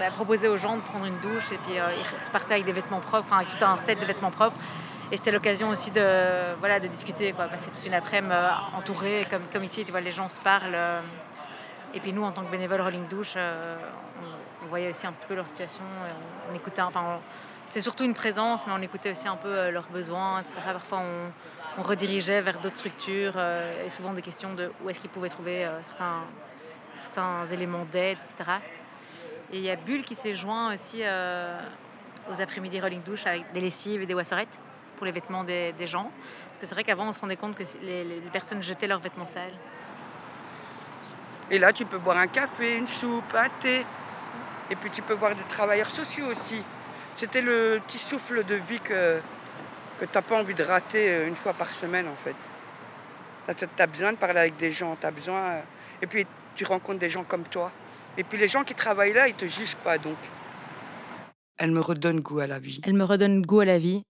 à 0.03 0.11
proposer 0.11 0.49
aux 0.49 0.57
gens 0.57 0.77
de 0.77 0.83
prendre 0.83 1.05
une 1.07 1.19
douche 1.21 1.53
et 1.53 1.59
puis 1.59 1.79
euh, 1.79 1.95
ils 1.97 2.27
repartaient 2.27 2.55
avec 2.55 2.65
des 2.67 2.73
vêtements 2.73 3.01
propres, 3.01 3.27
enfin 3.31 3.45
tout 3.45 3.65
un 3.65 3.77
set 3.77 4.01
de 4.01 4.05
vêtements 4.05 4.31
propres. 4.31 4.57
Et 5.13 5.17
c'était 5.17 5.31
l'occasion 5.33 5.69
aussi 5.69 5.91
de, 5.91 6.55
voilà, 6.59 6.81
de 6.81 6.89
discuter, 6.89 7.33
quoi. 7.33 7.45
passer 7.47 7.71
toute 7.71 7.85
une 7.87 7.95
après-midi 7.95 8.35
euh, 8.35 8.49
entourée, 8.77 9.27
comme, 9.53 9.63
ici, 9.65 9.85
tu 9.85 9.93
vois, 9.93 10.01
les 10.01 10.13
gens 10.13 10.29
se 10.29 10.41
parlent. 10.41 10.75
euh, 10.75 11.01
et 11.93 12.01
puis 12.01 12.13
nous, 12.13 12.25
en 12.25 12.33
tant 12.33 12.43
que 12.43 12.51
bénévoles 12.51 12.81
Rolling 12.81 13.07
Douche, 13.07 13.35
on, 13.37 14.65
on 14.65 14.69
voyait 14.69 14.91
aussi 14.91 15.07
un 15.07 15.13
petit 15.13 15.27
peu 15.27 15.35
leur 15.35 15.47
situation. 15.47 15.85
on, 16.49 16.53
on 16.53 16.57
écoutait, 16.57 16.83
enfin, 16.83 17.03
on- 17.07 17.21
c'était 17.67 17.81
surtout 17.83 18.05
une 18.05 18.15
présence, 18.15 18.67
mais 18.67 18.73
on 18.77 18.83
écoutait 18.83 19.13
aussi 19.13 19.29
un 19.29 19.37
peu 19.37 19.71
leurs 19.71 19.87
besoins, 19.89 20.41
etc. 20.41 20.61
Parfois, 20.73 20.99
on, 21.01 21.81
on 21.81 21.83
redirigeait 21.83 22.41
vers 22.41 22.59
d'autres 22.61 22.77
structures 22.77 23.35
et 23.85 23.89
souvent 23.91 24.13
des 24.13 24.23
questions 24.23 24.55
de 24.55 24.71
où 24.83 24.91
est-ce 24.91 25.01
qu'ils 25.01 25.11
pouvaient 25.11 25.29
trouver 25.29 25.69
certains 27.03 27.47
éléments 27.47 27.85
d'aide, 27.93 28.19
etc. 28.39 28.59
Il 29.57 29.61
y 29.61 29.71
a 29.71 29.77
Bulle 29.77 30.03
qui 30.03 30.17
s'est 30.17 30.35
joint 30.35 30.75
aussi 30.75 30.99
euh, 31.03 31.57
aux 32.29 32.41
après-midi 32.41 32.81
Rolling 32.81 33.03
Douche 33.03 33.25
avec 33.25 33.53
des 33.53 33.61
lessives 33.61 34.03
et 34.03 34.07
des 34.07 34.13
wasserettes 34.13 34.59
pour 34.97 35.07
les 35.07 35.13
vêtements 35.13 35.45
des, 35.45 35.73
gens. 35.87 36.11
Parce 36.47 36.59
que 36.59 36.67
c'est 36.67 36.75
vrai 36.75 36.83
qu'avant, 36.83 37.07
on 37.07 37.13
se 37.13 37.21
rendait 37.21 37.37
compte 37.37 37.57
que 37.57 37.63
les, 37.83 38.03
les 38.03 38.21
personnes 38.33 38.65
jetaient 38.65 38.89
leurs 38.89 38.99
vêtements 38.99 39.29
sales. 39.29 39.53
Et 41.53 41.61
là, 41.61 41.73
tu 41.73 41.85
peux 41.85 41.99
boire 41.99 42.19
un 42.19 42.27
café, 42.27 42.75
une 42.75 42.89
soupe, 42.89 43.33
un 43.33 43.49
thé. 43.61 43.87
Et 44.71 44.75
puis 44.75 44.91
tu 44.91 45.03
peux 45.03 45.15
voir 45.15 45.37
des 45.37 45.45
travailleurs 45.45 45.91
sociaux 45.91 46.27
aussi. 46.27 46.61
C'était 47.15 47.41
le 47.41 47.81
petit 47.87 47.99
souffle 47.99 48.43
de 48.45 48.57
vie 48.57 48.81
que, 48.81 49.21
que 50.01 50.05
tu 50.05 50.11
n'as 50.17 50.23
pas 50.23 50.37
envie 50.37 50.55
de 50.55 50.65
rater 50.65 51.09
euh, 51.11 51.29
une 51.29 51.37
fois 51.37 51.53
par 51.53 51.73
semaine 51.73 52.09
en 52.09 52.17
fait. 52.25 53.55
Tu 53.57 53.83
as 53.83 53.87
besoin 53.87 54.15
de 54.15 54.17
parler 54.19 54.41
avec 54.41 54.57
des 54.57 54.73
gens, 54.73 54.97
tu 55.01 55.07
as 55.07 55.13
besoin... 55.13 55.39
euh, 55.39 55.61
Et 56.03 56.09
puis 56.09 56.27
tu 56.57 56.65
rencontres 56.65 56.99
des 56.99 57.11
gens 57.11 57.23
comme 57.23 57.45
toi. 57.45 57.71
Et 58.19 58.25
puis 58.25 58.39
les 58.39 58.49
gens 58.49 58.65
qui 58.65 58.75
travaillent 58.75 59.13
là, 59.13 59.29
ils 59.29 59.35
te 59.35 59.47
jugent 59.47 59.77
pas 59.83 59.99
donc. 59.99 60.17
Elle 61.59 61.71
me 61.71 61.81
redonne 61.81 62.21
goût 62.21 62.41
à 62.41 62.47
la 62.47 62.59
vie. 62.59 62.81
Elle 62.85 62.95
me 62.95 63.05
redonne 63.05 63.43
goût 63.43 63.61
à 63.61 63.65
la 63.65 63.79
vie. 63.79 64.03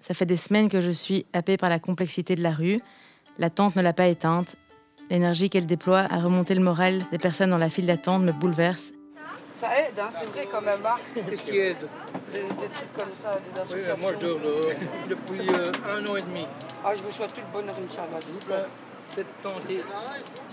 Ça 0.00 0.14
fait 0.14 0.26
des 0.26 0.36
semaines 0.36 0.68
que 0.68 0.80
je 0.80 0.90
suis 0.90 1.26
happée 1.32 1.56
par 1.56 1.70
la 1.70 1.78
complexité 1.78 2.34
de 2.34 2.42
la 2.42 2.50
rue. 2.52 2.80
La 3.38 3.50
tente 3.50 3.76
ne 3.76 3.82
l'a 3.82 3.92
pas 3.92 4.06
éteinte. 4.06 4.56
L'énergie 5.10 5.48
qu'elle 5.50 5.66
déploie 5.66 6.00
à 6.10 6.18
remonter 6.18 6.54
le 6.54 6.62
moral 6.62 7.06
des 7.12 7.18
personnes 7.18 7.50
dans 7.50 7.58
la 7.58 7.70
file 7.70 7.86
d'attente 7.86 8.22
me 8.22 8.32
bouleverse. 8.32 8.92
Ça 9.58 9.68
aide, 9.78 9.98
hein, 9.98 10.08
c'est 10.12 10.26
vrai 10.26 10.46
quand 10.50 10.60
même. 10.60 10.84
hein. 10.84 10.96
Qu'est-ce 11.14 11.42
qui 11.42 11.56
aide? 11.58 11.88
Des, 12.32 12.40
des 12.40 12.68
trucs 12.72 12.92
comme 12.92 13.12
ça, 13.18 13.32
des 13.38 13.60
Oui, 13.74 13.80
associations. 13.80 13.96
moi 14.02 14.12
je 14.12 14.26
dors 14.26 14.40
dehors 14.40 14.70
depuis 15.08 15.48
euh, 15.48 15.72
un 15.96 16.06
an 16.06 16.16
et 16.16 16.22
demi. 16.22 16.46
Ah, 16.84 16.94
je 16.94 17.02
vous 17.02 17.10
souhaite 17.10 17.32
tout 17.32 17.40
le 17.40 17.52
bonheur, 17.60 17.74
Inch'Allah. 17.78 18.66
S'il 19.08 19.24
vous 19.24 19.60
plaît. 19.60 19.76
70, 19.76 19.82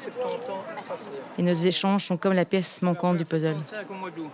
70 0.03 0.49
ans 0.51 0.63
passés. 0.87 1.03
Et 1.37 1.43
nos 1.43 1.53
échanges 1.53 2.05
sont 2.05 2.17
comme 2.17 2.33
la 2.33 2.45
pièce 2.45 2.81
manquante 2.81 3.17
du 3.17 3.25
puzzle. 3.25 3.55
5 3.69 3.89
au 3.89 3.93
mois 3.93 4.09
d'août. 4.09 4.31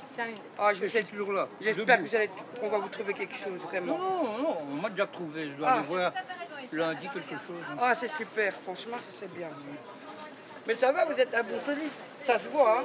Ah, 0.58 0.74
je 0.74 0.86
suis 0.86 1.04
toujours 1.06 1.34
là. 1.34 1.48
J'espère 1.62 1.86
que 1.86 1.92
debout. 2.04 2.10
vous 2.10 2.16
allez, 2.16 2.30
qu'on 2.60 2.70
va 2.70 2.78
vous 2.80 2.90
trouver 2.90 3.14
quelque 3.14 3.36
chose, 3.36 3.60
vraiment. 3.70 3.98
Non, 3.98 4.24
non, 4.42 4.54
on 4.72 4.76
m'a 4.82 4.90
déjà 4.90 5.08
trouvé. 5.08 5.46
Je 5.46 5.52
dois 5.58 5.68
Ah. 5.70 5.74
aller 5.74 5.84
voir 5.88 6.12
lundi 6.72 7.08
quelque 7.14 7.30
chose. 7.30 7.64
Ah, 7.82 7.94
c'est 7.96 8.12
super, 8.12 8.54
franchement, 8.54 8.98
ça, 8.98 9.18
c'est 9.20 9.34
bien. 9.34 9.48
Mais 10.68 10.74
ça 10.76 10.92
va, 10.92 11.06
vous 11.06 11.20
êtes 11.20 11.34
un 11.34 11.44
bon 11.44 11.60
solide. 11.60 11.90
Ça 12.24 12.38
se 12.38 12.50
voit, 12.50 12.80
hein 12.80 12.84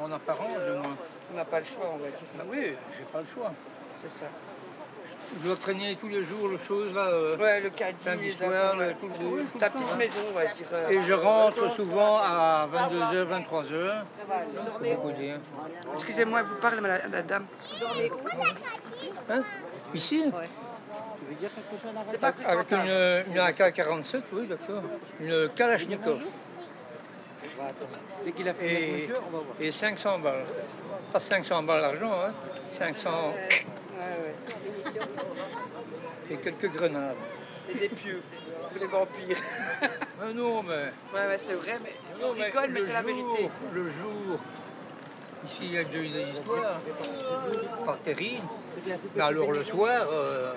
En 0.00 0.10
apparence, 0.12 0.48
du 0.66 0.72
moins. 0.78 0.96
On 1.32 1.36
n'a 1.36 1.44
pas 1.44 1.58
le 1.60 1.64
choix, 1.64 1.90
on 1.94 1.98
va 1.98 2.08
dire. 2.08 2.26
Bah 2.36 2.44
oui, 2.48 2.74
j'ai 2.96 3.04
pas 3.12 3.20
le 3.20 3.26
choix. 3.32 3.52
C'est 4.00 4.10
ça. 4.10 4.26
Je 5.42 5.46
dois 5.48 5.56
traîner 5.56 5.96
tous 6.00 6.08
les 6.08 6.22
jours 6.24 6.48
les 6.48 6.58
choses 6.58 6.94
là. 6.94 7.06
euh, 7.08 7.36
Ouais, 7.36 7.60
le 7.60 7.70
caddie, 7.70 8.02
Samedi 8.02 8.24
les 8.26 8.30
soir, 8.32 8.76
le- 8.76 8.86
ouais. 8.86 8.96
tout 9.00 9.08
le- 9.08 9.14
tout 9.14 9.36
le 9.54 9.60
ta 9.60 9.70
petite 9.70 9.96
maison, 9.96 10.20
on 10.30 10.34
va 10.34 10.46
dire. 10.46 10.66
euh. 10.72 10.88
Et 10.90 11.02
je 11.02 11.12
rentre 11.12 11.70
souvent 11.72 12.18
à 12.18 12.66
22h, 12.72 13.24
23h. 13.26 14.04
Faut 14.78 14.84
beaucoup 14.84 15.12
dire. 15.12 15.38
Excusez-moi, 15.94 16.42
vous 16.42 16.54
parlez, 16.56 16.80
la, 16.80 17.06
la 17.08 17.22
dame. 17.22 17.46
Hein? 19.30 19.40
Ici? 19.94 20.24
C'est 22.10 22.20
pas 22.20 22.32
Avec 22.46 22.70
une, 22.70 23.32
une 23.32 23.38
AK-47, 23.38 24.22
oui, 24.32 24.46
d'accord. 24.46 24.82
Une 25.20 25.48
Kalachnikov. 25.50 26.20
Dès 28.24 28.32
qu'il 28.32 28.48
a 28.48 28.54
fait 28.54 28.66
Et, 28.66 29.08
on 29.10 29.30
va 29.36 29.42
voir. 29.44 29.56
et 29.60 29.70
500 29.70 30.18
balles. 30.18 30.44
Pas 31.12 31.18
500 31.18 31.62
balles 31.62 31.80
d'argent, 31.82 32.12
hein. 32.26 32.32
500 32.72 33.34
Ouais, 33.96 34.16
ouais. 34.24 35.00
et 36.30 36.36
quelques 36.36 36.70
grenades. 36.70 37.16
Et 37.70 37.74
des 37.78 37.88
pieux, 37.88 38.20
pour 38.68 38.78
les 38.78 38.86
vampires. 38.86 39.36
Ah 40.20 40.32
non, 40.34 40.62
mais, 40.62 40.92
Ouais, 41.14 41.26
ouais, 41.28 41.38
c'est 41.38 41.54
vrai, 41.54 41.78
mais 41.82 41.92
on 42.22 42.28
non, 42.28 42.34
mais 42.36 42.44
rigole, 42.44 42.70
mais 42.70 42.80
c'est 42.80 42.92
la 42.92 43.02
vérité. 43.02 43.48
Le 43.72 43.88
jour, 43.88 44.38
ici 45.46 45.58
il 45.62 45.74
y 45.74 45.78
a 45.78 45.84
déjà 45.84 45.98
eu 46.00 46.08
des 46.08 46.30
histoires, 46.30 46.80
pas 47.86 47.98
terribles. 48.02 48.46
Mais 49.16 49.22
alors 49.22 49.50
le 49.52 49.64
soir, 49.64 50.06
euh, 50.10 50.52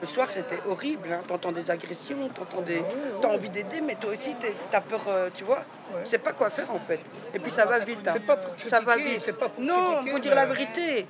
Le 0.00 0.06
soir, 0.06 0.30
c'était 0.30 0.58
horrible. 0.68 1.08
Hein. 1.12 1.22
T'entends 1.26 1.50
des 1.52 1.70
agressions, 1.70 2.28
t'entends 2.28 2.60
des... 2.60 2.82
t'as 3.22 3.28
envie 3.28 3.48
d'aider, 3.48 3.80
mais 3.80 3.94
toi 3.94 4.10
aussi, 4.10 4.36
t'as 4.70 4.80
peur, 4.82 5.00
euh, 5.08 5.30
tu 5.34 5.44
vois. 5.44 5.64
Tu 6.04 6.10
sais 6.10 6.18
pas 6.18 6.32
quoi 6.32 6.50
faire, 6.50 6.70
en 6.72 6.78
fait. 6.78 7.00
Et 7.32 7.38
puis 7.38 7.50
ça 7.50 7.64
va 7.64 7.78
vite. 7.78 8.06
hein. 8.06 8.12
C'est 8.14 8.26
pas 8.26 8.36
pour 8.36 8.54
ça 8.58 8.80
va 8.80 8.96
vite. 8.96 9.20
c'est 9.22 9.32
pas 9.38 9.48
pour 9.48 9.62
non, 9.64 9.94
critiquer, 9.94 10.10
faut 10.12 10.18
dire 10.18 10.34
la 10.34 10.46
mais- 10.46 10.54
vérité. 10.54 11.06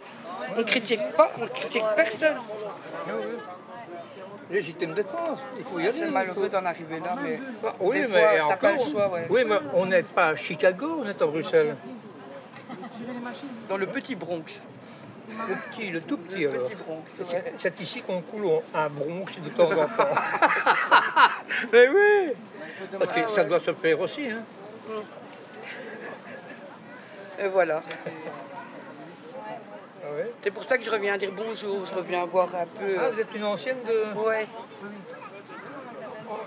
On 0.57 0.63
critique 0.65 1.01
pas, 1.17 1.31
on 1.41 1.47
critique 1.49 1.85
personne. 1.97 2.37
légitime 4.51 4.95
défense, 4.95 5.41
il 5.59 5.65
faut 5.65 5.79
y 5.79 5.83
aller. 5.85 5.93
C'est 5.93 6.11
malheureux 6.11 6.49
d'en 6.49 6.65
arriver 6.65 7.01
là, 7.01 7.17
mais 7.23 7.41
Ah, 7.67 7.75
oui, 7.81 8.01
des 8.03 8.07
mais 8.07 8.21
fois, 8.21 8.45
encore, 8.45 8.49
t'as 8.49 8.57
pas 8.57 8.73
le 8.73 8.79
choix, 8.91 9.09
ouais. 9.09 9.27
oui, 9.31 9.43
mais 9.47 9.57
on 9.73 9.87
n'est 9.87 10.03
pas 10.03 10.29
à 10.29 10.37
Chicago, 10.37 11.01
on 11.03 11.09
est 11.09 11.21
à 11.21 11.27
Bruxelles. 11.27 11.77
Dans 13.69 13.77
le 13.77 13.87
petit 13.87 14.15
Bronx. 14.15 14.61
Le 15.27 15.55
petit, 15.71 15.91
le 15.91 16.01
tout 16.03 16.19
petit 16.19 16.43
Le 16.43 16.51
alors. 16.51 16.63
petit 16.69 16.75
Bronx, 16.75 17.03
c'est 17.57 17.81
ici 17.81 18.03
qu'on 18.03 18.21
coule 18.21 18.47
un 18.75 18.89
Bronx 18.91 19.25
de 19.43 19.49
temps 19.49 19.71
en 19.73 19.87
temps. 19.89 20.15
Mais 21.73 21.89
oui 21.89 22.33
Parce 22.99 23.11
que 23.11 23.27
ça 23.31 23.43
doit 23.45 23.59
se 23.59 23.73
faire 23.73 23.99
aussi. 24.01 24.29
Hein. 24.31 24.43
Et 27.43 27.49
voilà. 27.49 27.83
Ouais. 30.15 30.31
C'est 30.43 30.51
pour 30.51 30.65
ça 30.65 30.79
que 30.79 30.85
je 30.85 30.91
reviens 30.91 31.17
dire 31.17 31.33
bonjour, 31.37 31.85
je 31.85 31.95
reviens 31.95 32.25
voir 32.27 32.49
un 32.55 32.67
peu. 32.67 32.97
Ah, 32.99 33.11
vous 33.11 33.21
êtes 33.21 33.35
une 33.35 33.45
ancienne 33.45 33.79
de, 33.87 34.19
Ouais. 34.21 34.47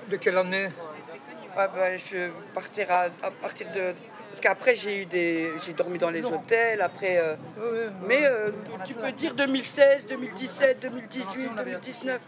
de 0.09 0.15
quelle 0.17 0.37
année? 0.37 0.69
Ah 1.55 1.67
ben, 1.67 1.97
je 1.97 2.29
partirai 2.53 2.91
à, 2.93 3.09
à 3.23 3.31
partir 3.31 3.67
de. 3.75 3.93
Parce 4.29 4.41
qu'après, 4.41 4.75
j'ai 4.75 5.01
eu 5.01 5.05
des. 5.05 5.49
J'ai 5.65 5.73
dormi 5.73 5.97
dans 5.97 6.11
les 6.11 6.23
hôtels, 6.23 6.81
après. 6.81 7.17
euh, 7.17 7.89
Mais 8.05 8.25
euh, 8.25 8.51
tu 8.85 8.93
peux 8.93 9.11
dire 9.11 9.33
2016, 9.33 10.05
2017, 10.07 10.79
2018, 10.81 11.51
2019. 11.55 12.19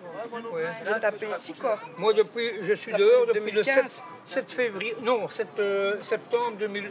ouais. 0.52 0.64
J'ai 0.94 1.00
tapé 1.00 1.28
ici, 1.30 1.54
quoi. 1.54 1.80
Moi, 1.98 2.14
depuis, 2.14 2.50
je 2.64 2.74
suis 2.74 2.92
dehors 2.94 3.28
depuis 3.28 3.52
le 3.52 3.62
2015. 3.64 3.92
7, 3.92 4.04
7 4.26 4.52
février, 4.52 4.96
non, 5.04 5.28
7 5.28 5.48
euh, 5.60 5.96
septembre 6.02 6.58
2020. 6.58 6.90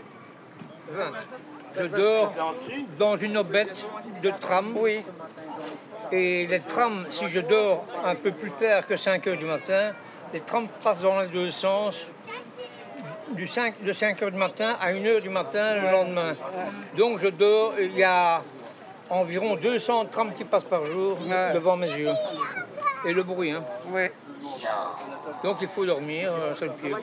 Je 1.76 1.84
dors 1.84 2.32
dans 2.98 3.16
une 3.16 3.36
aubette 3.38 3.86
de 4.22 4.30
tram. 4.30 4.76
Oui. 4.76 5.02
Et 6.10 6.46
les 6.46 6.60
trams, 6.60 7.06
si 7.10 7.28
je 7.28 7.40
dors 7.40 7.84
un 8.04 8.14
peu 8.14 8.30
plus 8.32 8.50
tard 8.52 8.86
que 8.86 8.96
5 8.96 9.26
heures 9.26 9.36
du 9.36 9.44
matin, 9.44 9.92
les 10.32 10.40
trams 10.40 10.68
passent 10.82 11.00
dans 11.02 11.20
les 11.20 11.28
deux 11.28 11.50
sens 11.50 12.08
du 13.32 13.46
5, 13.46 13.82
de 13.82 13.92
5 13.92 14.22
heures 14.22 14.30
du 14.30 14.38
matin 14.38 14.76
à 14.80 14.88
1 14.92 15.04
heure 15.06 15.20
du 15.20 15.28
matin 15.28 15.74
le 15.76 15.90
lendemain. 15.90 16.34
Donc 16.96 17.18
je 17.18 17.28
dors, 17.28 17.74
il 17.78 17.94
y 17.96 18.04
a 18.04 18.42
environ 19.10 19.56
200 19.56 20.06
trams 20.06 20.32
qui 20.34 20.44
passent 20.44 20.64
par 20.64 20.84
jour 20.84 21.16
Ouais. 21.28 21.52
devant 21.52 21.76
mes 21.76 21.90
yeux. 21.90 22.10
Et 23.06 23.12
le 23.12 23.22
bruit, 23.22 23.50
hein. 23.52 23.62
Ouais. 23.90 24.10
Donc 25.44 25.58
il 25.60 25.68
faut 25.68 25.84
dormir, 25.84 26.32
euh, 26.32 26.54
sur 26.54 26.66
le 26.66 26.72
pied. 26.72 26.90
Quoi. 26.90 27.00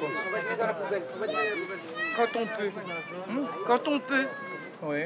Quand 2.17 2.39
on 2.39 2.45
peut. 2.45 2.72
Quand 3.67 3.88
on 3.88 4.00
peut. 4.00 4.25
Oui. 4.84 5.03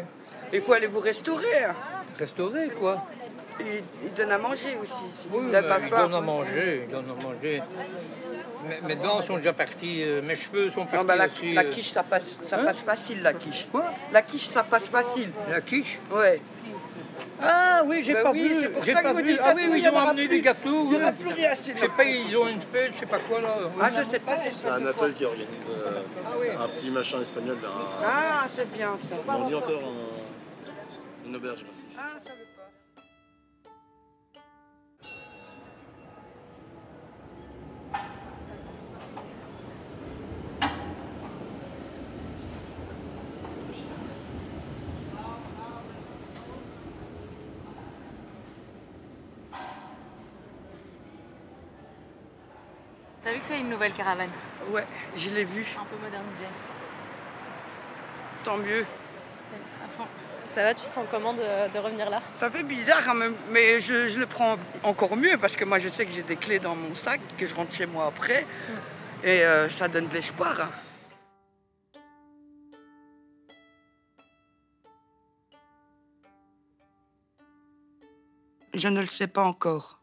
Il 0.54 0.62
faut 0.62 0.74
aller 0.74 0.88
vous 0.88 1.00
restaurer. 1.00 1.64
hein. 1.68 1.76
Restaurer, 2.18 2.70
quoi? 2.70 3.04
Ils, 3.60 3.84
ils 4.04 4.14
donnent 4.14 4.32
à 4.32 4.38
manger 4.38 4.78
aussi. 4.82 5.04
ici. 5.10 5.28
Oui, 5.32 5.44
ils 5.48 5.52
donnent 5.52 6.14
à 6.14 6.22
manger, 6.22 6.84
ils 6.86 6.92
donnent 6.92 7.12
à 7.20 7.24
manger. 7.24 7.62
Mes, 8.68 8.88
mes 8.88 8.96
dents 8.96 9.22
sont 9.22 9.38
déjà 9.38 9.54
parties, 9.54 10.04
euh, 10.04 10.22
mes 10.22 10.36
cheveux 10.36 10.70
sont 10.72 10.86
partis 10.86 10.98
Non, 10.98 11.04
bah, 11.06 11.16
la, 11.16 11.28
aussi. 11.28 11.54
la 11.54 11.62
euh. 11.64 11.70
quiche, 11.70 11.90
ça 11.92 12.04
passe, 12.04 12.40
ça 12.42 12.58
Hein? 12.60 12.66
passe 12.66 12.82
facile, 12.82 13.22
la 13.22 13.34
quiche. 13.34 13.68
Quoi? 13.72 13.86
La 14.12 14.22
quiche, 14.22 14.48
ça 14.48 14.64
passe 14.64 14.90
facile. 14.90 15.30
La 15.50 15.62
quiche? 15.62 15.98
Ouais. 16.12 16.42
Ah 17.42 17.82
oui, 17.86 18.04
j'ai 18.04 18.14
Bah 18.14 18.24
pas 18.24 18.32
oui, 18.32 18.50
vu. 18.50 18.56
c'est 18.60 18.70
pour 18.70 18.86
ça 18.86 18.94
pas 18.94 19.02
qu'ils 19.04 19.14
me 19.14 19.22
vu. 19.22 19.28
disent 19.32 19.40
Ah 19.42 19.50
ça, 19.50 19.56
oui, 19.56 19.62
oui, 19.72 19.80
il 19.80 19.80
ils 19.80 19.86
y 19.86 19.90
ont 19.90 19.98
amené 19.98 20.28
des 20.28 20.42
gâteaux. 20.42 20.88
Il 20.88 20.94
y 20.94 20.96
aura 21.02 21.12
plus 21.14 21.30
rien, 21.30 21.50
Je 21.52 21.56
sais 21.80 21.88
pas, 21.88 22.04
ils 22.04 22.38
ont 22.38 22.48
une 22.48 22.62
fête, 22.62 22.92
je 22.96 23.00
sais 23.00 23.06
pas 23.06 23.20
quoi 23.20 23.40
là. 23.42 23.50
Ah, 23.82 23.90
je 23.96 24.02
sais 24.04 24.20
pas. 24.20 24.36
C'est 24.36 24.68
un 24.70 24.86
atelier 24.86 25.14
qui 25.14 25.26
organise 25.26 25.48
euh, 25.70 26.00
Ah 26.26 26.30
oui. 26.40 26.48
un 26.60 26.68
petit 26.70 26.90
machin 26.92 27.22
espagnol 27.22 27.58
un. 27.64 28.06
Ah, 28.06 28.44
c'est 28.48 28.70
bien 28.72 28.96
ça. 28.98 29.16
On 29.28 29.48
dit 29.48 29.56
encore 29.56 29.82
un- 29.84 31.28
Une 31.30 31.36
auberge, 31.36 31.64
merci. 31.64 31.86
Ah, 31.98 32.09
T'as 53.24 53.34
vu 53.34 53.40
que 53.40 53.46
c'est 53.46 53.60
une 53.60 53.70
nouvelle 53.70 53.94
caravane? 53.94 54.30
Ouais, 54.72 54.86
je 55.16 55.30
l'ai 55.30 55.44
vu. 55.44 55.66
Un 55.80 55.86
peu 55.86 55.98
modernisée. 55.98 56.46
Tant 58.44 58.58
mieux. 58.58 58.86
À 59.84 59.88
fond. 59.90 60.06
Ça 60.48 60.64
va, 60.64 60.74
tu 60.74 60.84
sens 60.86 61.06
comment 61.12 61.34
de, 61.34 61.42
de 61.74 61.78
revenir 61.80 62.10
là? 62.10 62.22
Ça 62.34 62.50
fait 62.50 62.64
bizarre 62.64 63.04
quand 63.06 63.14
même, 63.14 63.36
mais 63.50 63.80
je, 63.80 64.08
je 64.08 64.18
le 64.20 64.26
prends 64.26 64.58
encore 64.84 65.16
mieux 65.16 65.38
parce 65.38 65.56
que 65.56 65.64
moi 65.66 65.78
je 65.80 65.90
sais 65.90 66.06
que 66.06 66.12
j'ai 66.12 66.24
des 66.24 66.38
clés 66.38 66.60
dans 66.60 66.76
mon 66.76 66.96
sac, 66.96 67.22
que 67.38 67.46
je 67.46 67.54
rentre 67.54 67.74
chez 67.74 67.86
moi 67.86 68.08
après. 68.08 68.48
Et 69.24 69.44
euh, 69.44 69.70
ça 69.70 69.88
donne 69.88 70.08
de 70.08 70.14
l'espoir. 70.16 70.60
hein. 70.60 70.70
Je 78.74 78.88
ne 78.88 79.02
le 79.02 79.08
sais 79.08 79.28
pas 79.28 79.44
encore. 79.44 79.99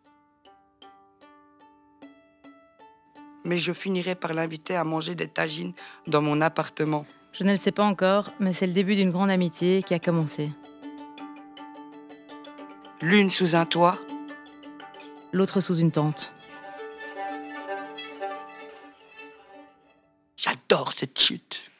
Mais 3.46 3.56
je 3.58 3.72
finirai 3.72 4.14
par 4.14 4.34
l'inviter 4.34 4.76
à 4.76 4.84
manger 4.84 5.14
des 5.14 5.28
tagines 5.28 5.72
dans 6.06 6.20
mon 6.20 6.40
appartement. 6.42 7.06
Je 7.32 7.44
ne 7.44 7.52
le 7.52 7.56
sais 7.56 7.72
pas 7.72 7.84
encore, 7.84 8.32
mais 8.40 8.52
c'est 8.52 8.66
le 8.66 8.72
début 8.72 8.96
d'une 8.96 9.10
grande 9.10 9.30
amitié 9.30 9.82
qui 9.82 9.94
a 9.94 9.98
commencé. 9.98 10.50
L'une 13.00 13.30
sous 13.30 13.54
un 13.56 13.64
toit, 13.64 13.98
L'autre 15.32 15.60
sous 15.60 15.78
une 15.78 15.90
tente. 15.90 16.32
j'adore 20.36 20.92
cette 20.92 21.18
chute. 21.18 21.70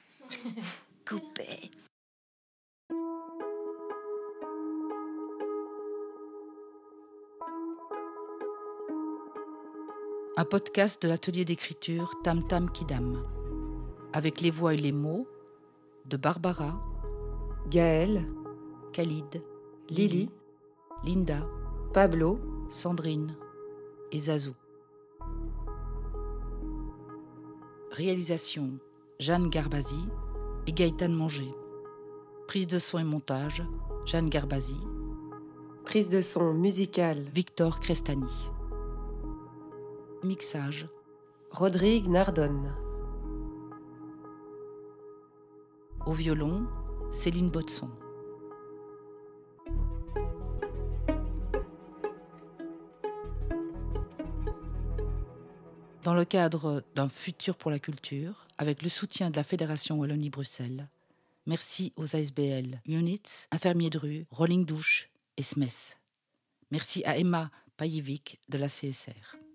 Un 10.38 10.45
podcast 10.45 11.00
de 11.00 11.09
l'atelier 11.09 11.47
d'écriture 11.47 12.12
Tam 12.23 12.47
Tam 12.47 12.71
Kidam. 12.71 13.25
Avec 14.12 14.43
les 14.43 14.50
voix 14.50 14.75
et 14.75 14.76
les 14.76 14.93
mots 14.93 15.26
de 16.05 16.19
Barbara, 16.19 16.78
Gaël, 17.71 18.23
Khalid, 18.93 19.43
Lily, 19.88 20.28
Linda, 21.05 21.43
Pablo, 21.95 22.38
Sandrine 22.69 23.35
et 24.12 24.19
Zazou. 24.19 24.52
Réalisation 27.93 28.73
Jeanne 29.19 29.49
Garbazi 29.49 30.05
et 30.66 30.73
Gaëtan 30.73 31.09
Manger. 31.09 31.55
Prise 32.47 32.66
de 32.66 32.78
son 32.78 32.99
et 32.99 33.05
montage 33.05 33.64
Jeanne 34.05 34.28
Garbazi, 34.28 34.78
prise 35.87 36.10
de 36.10 36.21
son 36.21 36.52
musicale, 36.52 37.25
Victor 37.32 37.80
Crestani. 37.80 38.50
Mixage 40.26 40.86
Rodrigue 41.52 42.08
Nardone. 42.08 42.75
Au 46.04 46.12
violon, 46.12 46.67
Céline 47.12 47.50
Botson. 47.50 47.89
Dans 56.02 56.15
le 56.15 56.25
cadre 56.25 56.82
d'un 56.95 57.08
futur 57.08 57.56
pour 57.56 57.71
la 57.71 57.78
culture, 57.78 58.47
avec 58.58 58.82
le 58.82 58.89
soutien 58.89 59.30
de 59.30 59.36
la 59.36 59.45
Fédération 59.45 59.99
Wallonie-Bruxelles, 59.99 60.89
merci 61.47 61.93
aux 61.97 62.17
ASBL 62.17 62.80
Units, 62.86 63.47
Infirmiers 63.52 63.91
de 63.91 63.99
rue, 63.99 64.26
Rolling 64.30 64.65
Douche 64.65 65.08
et 65.36 65.43
SMES. 65.43 65.97
Merci 66.71 67.04
à 67.04 67.17
Emma 67.17 67.50
Pajevic 67.76 68.41
de 68.49 68.58
la 68.58 68.69
CSR. 68.69 69.46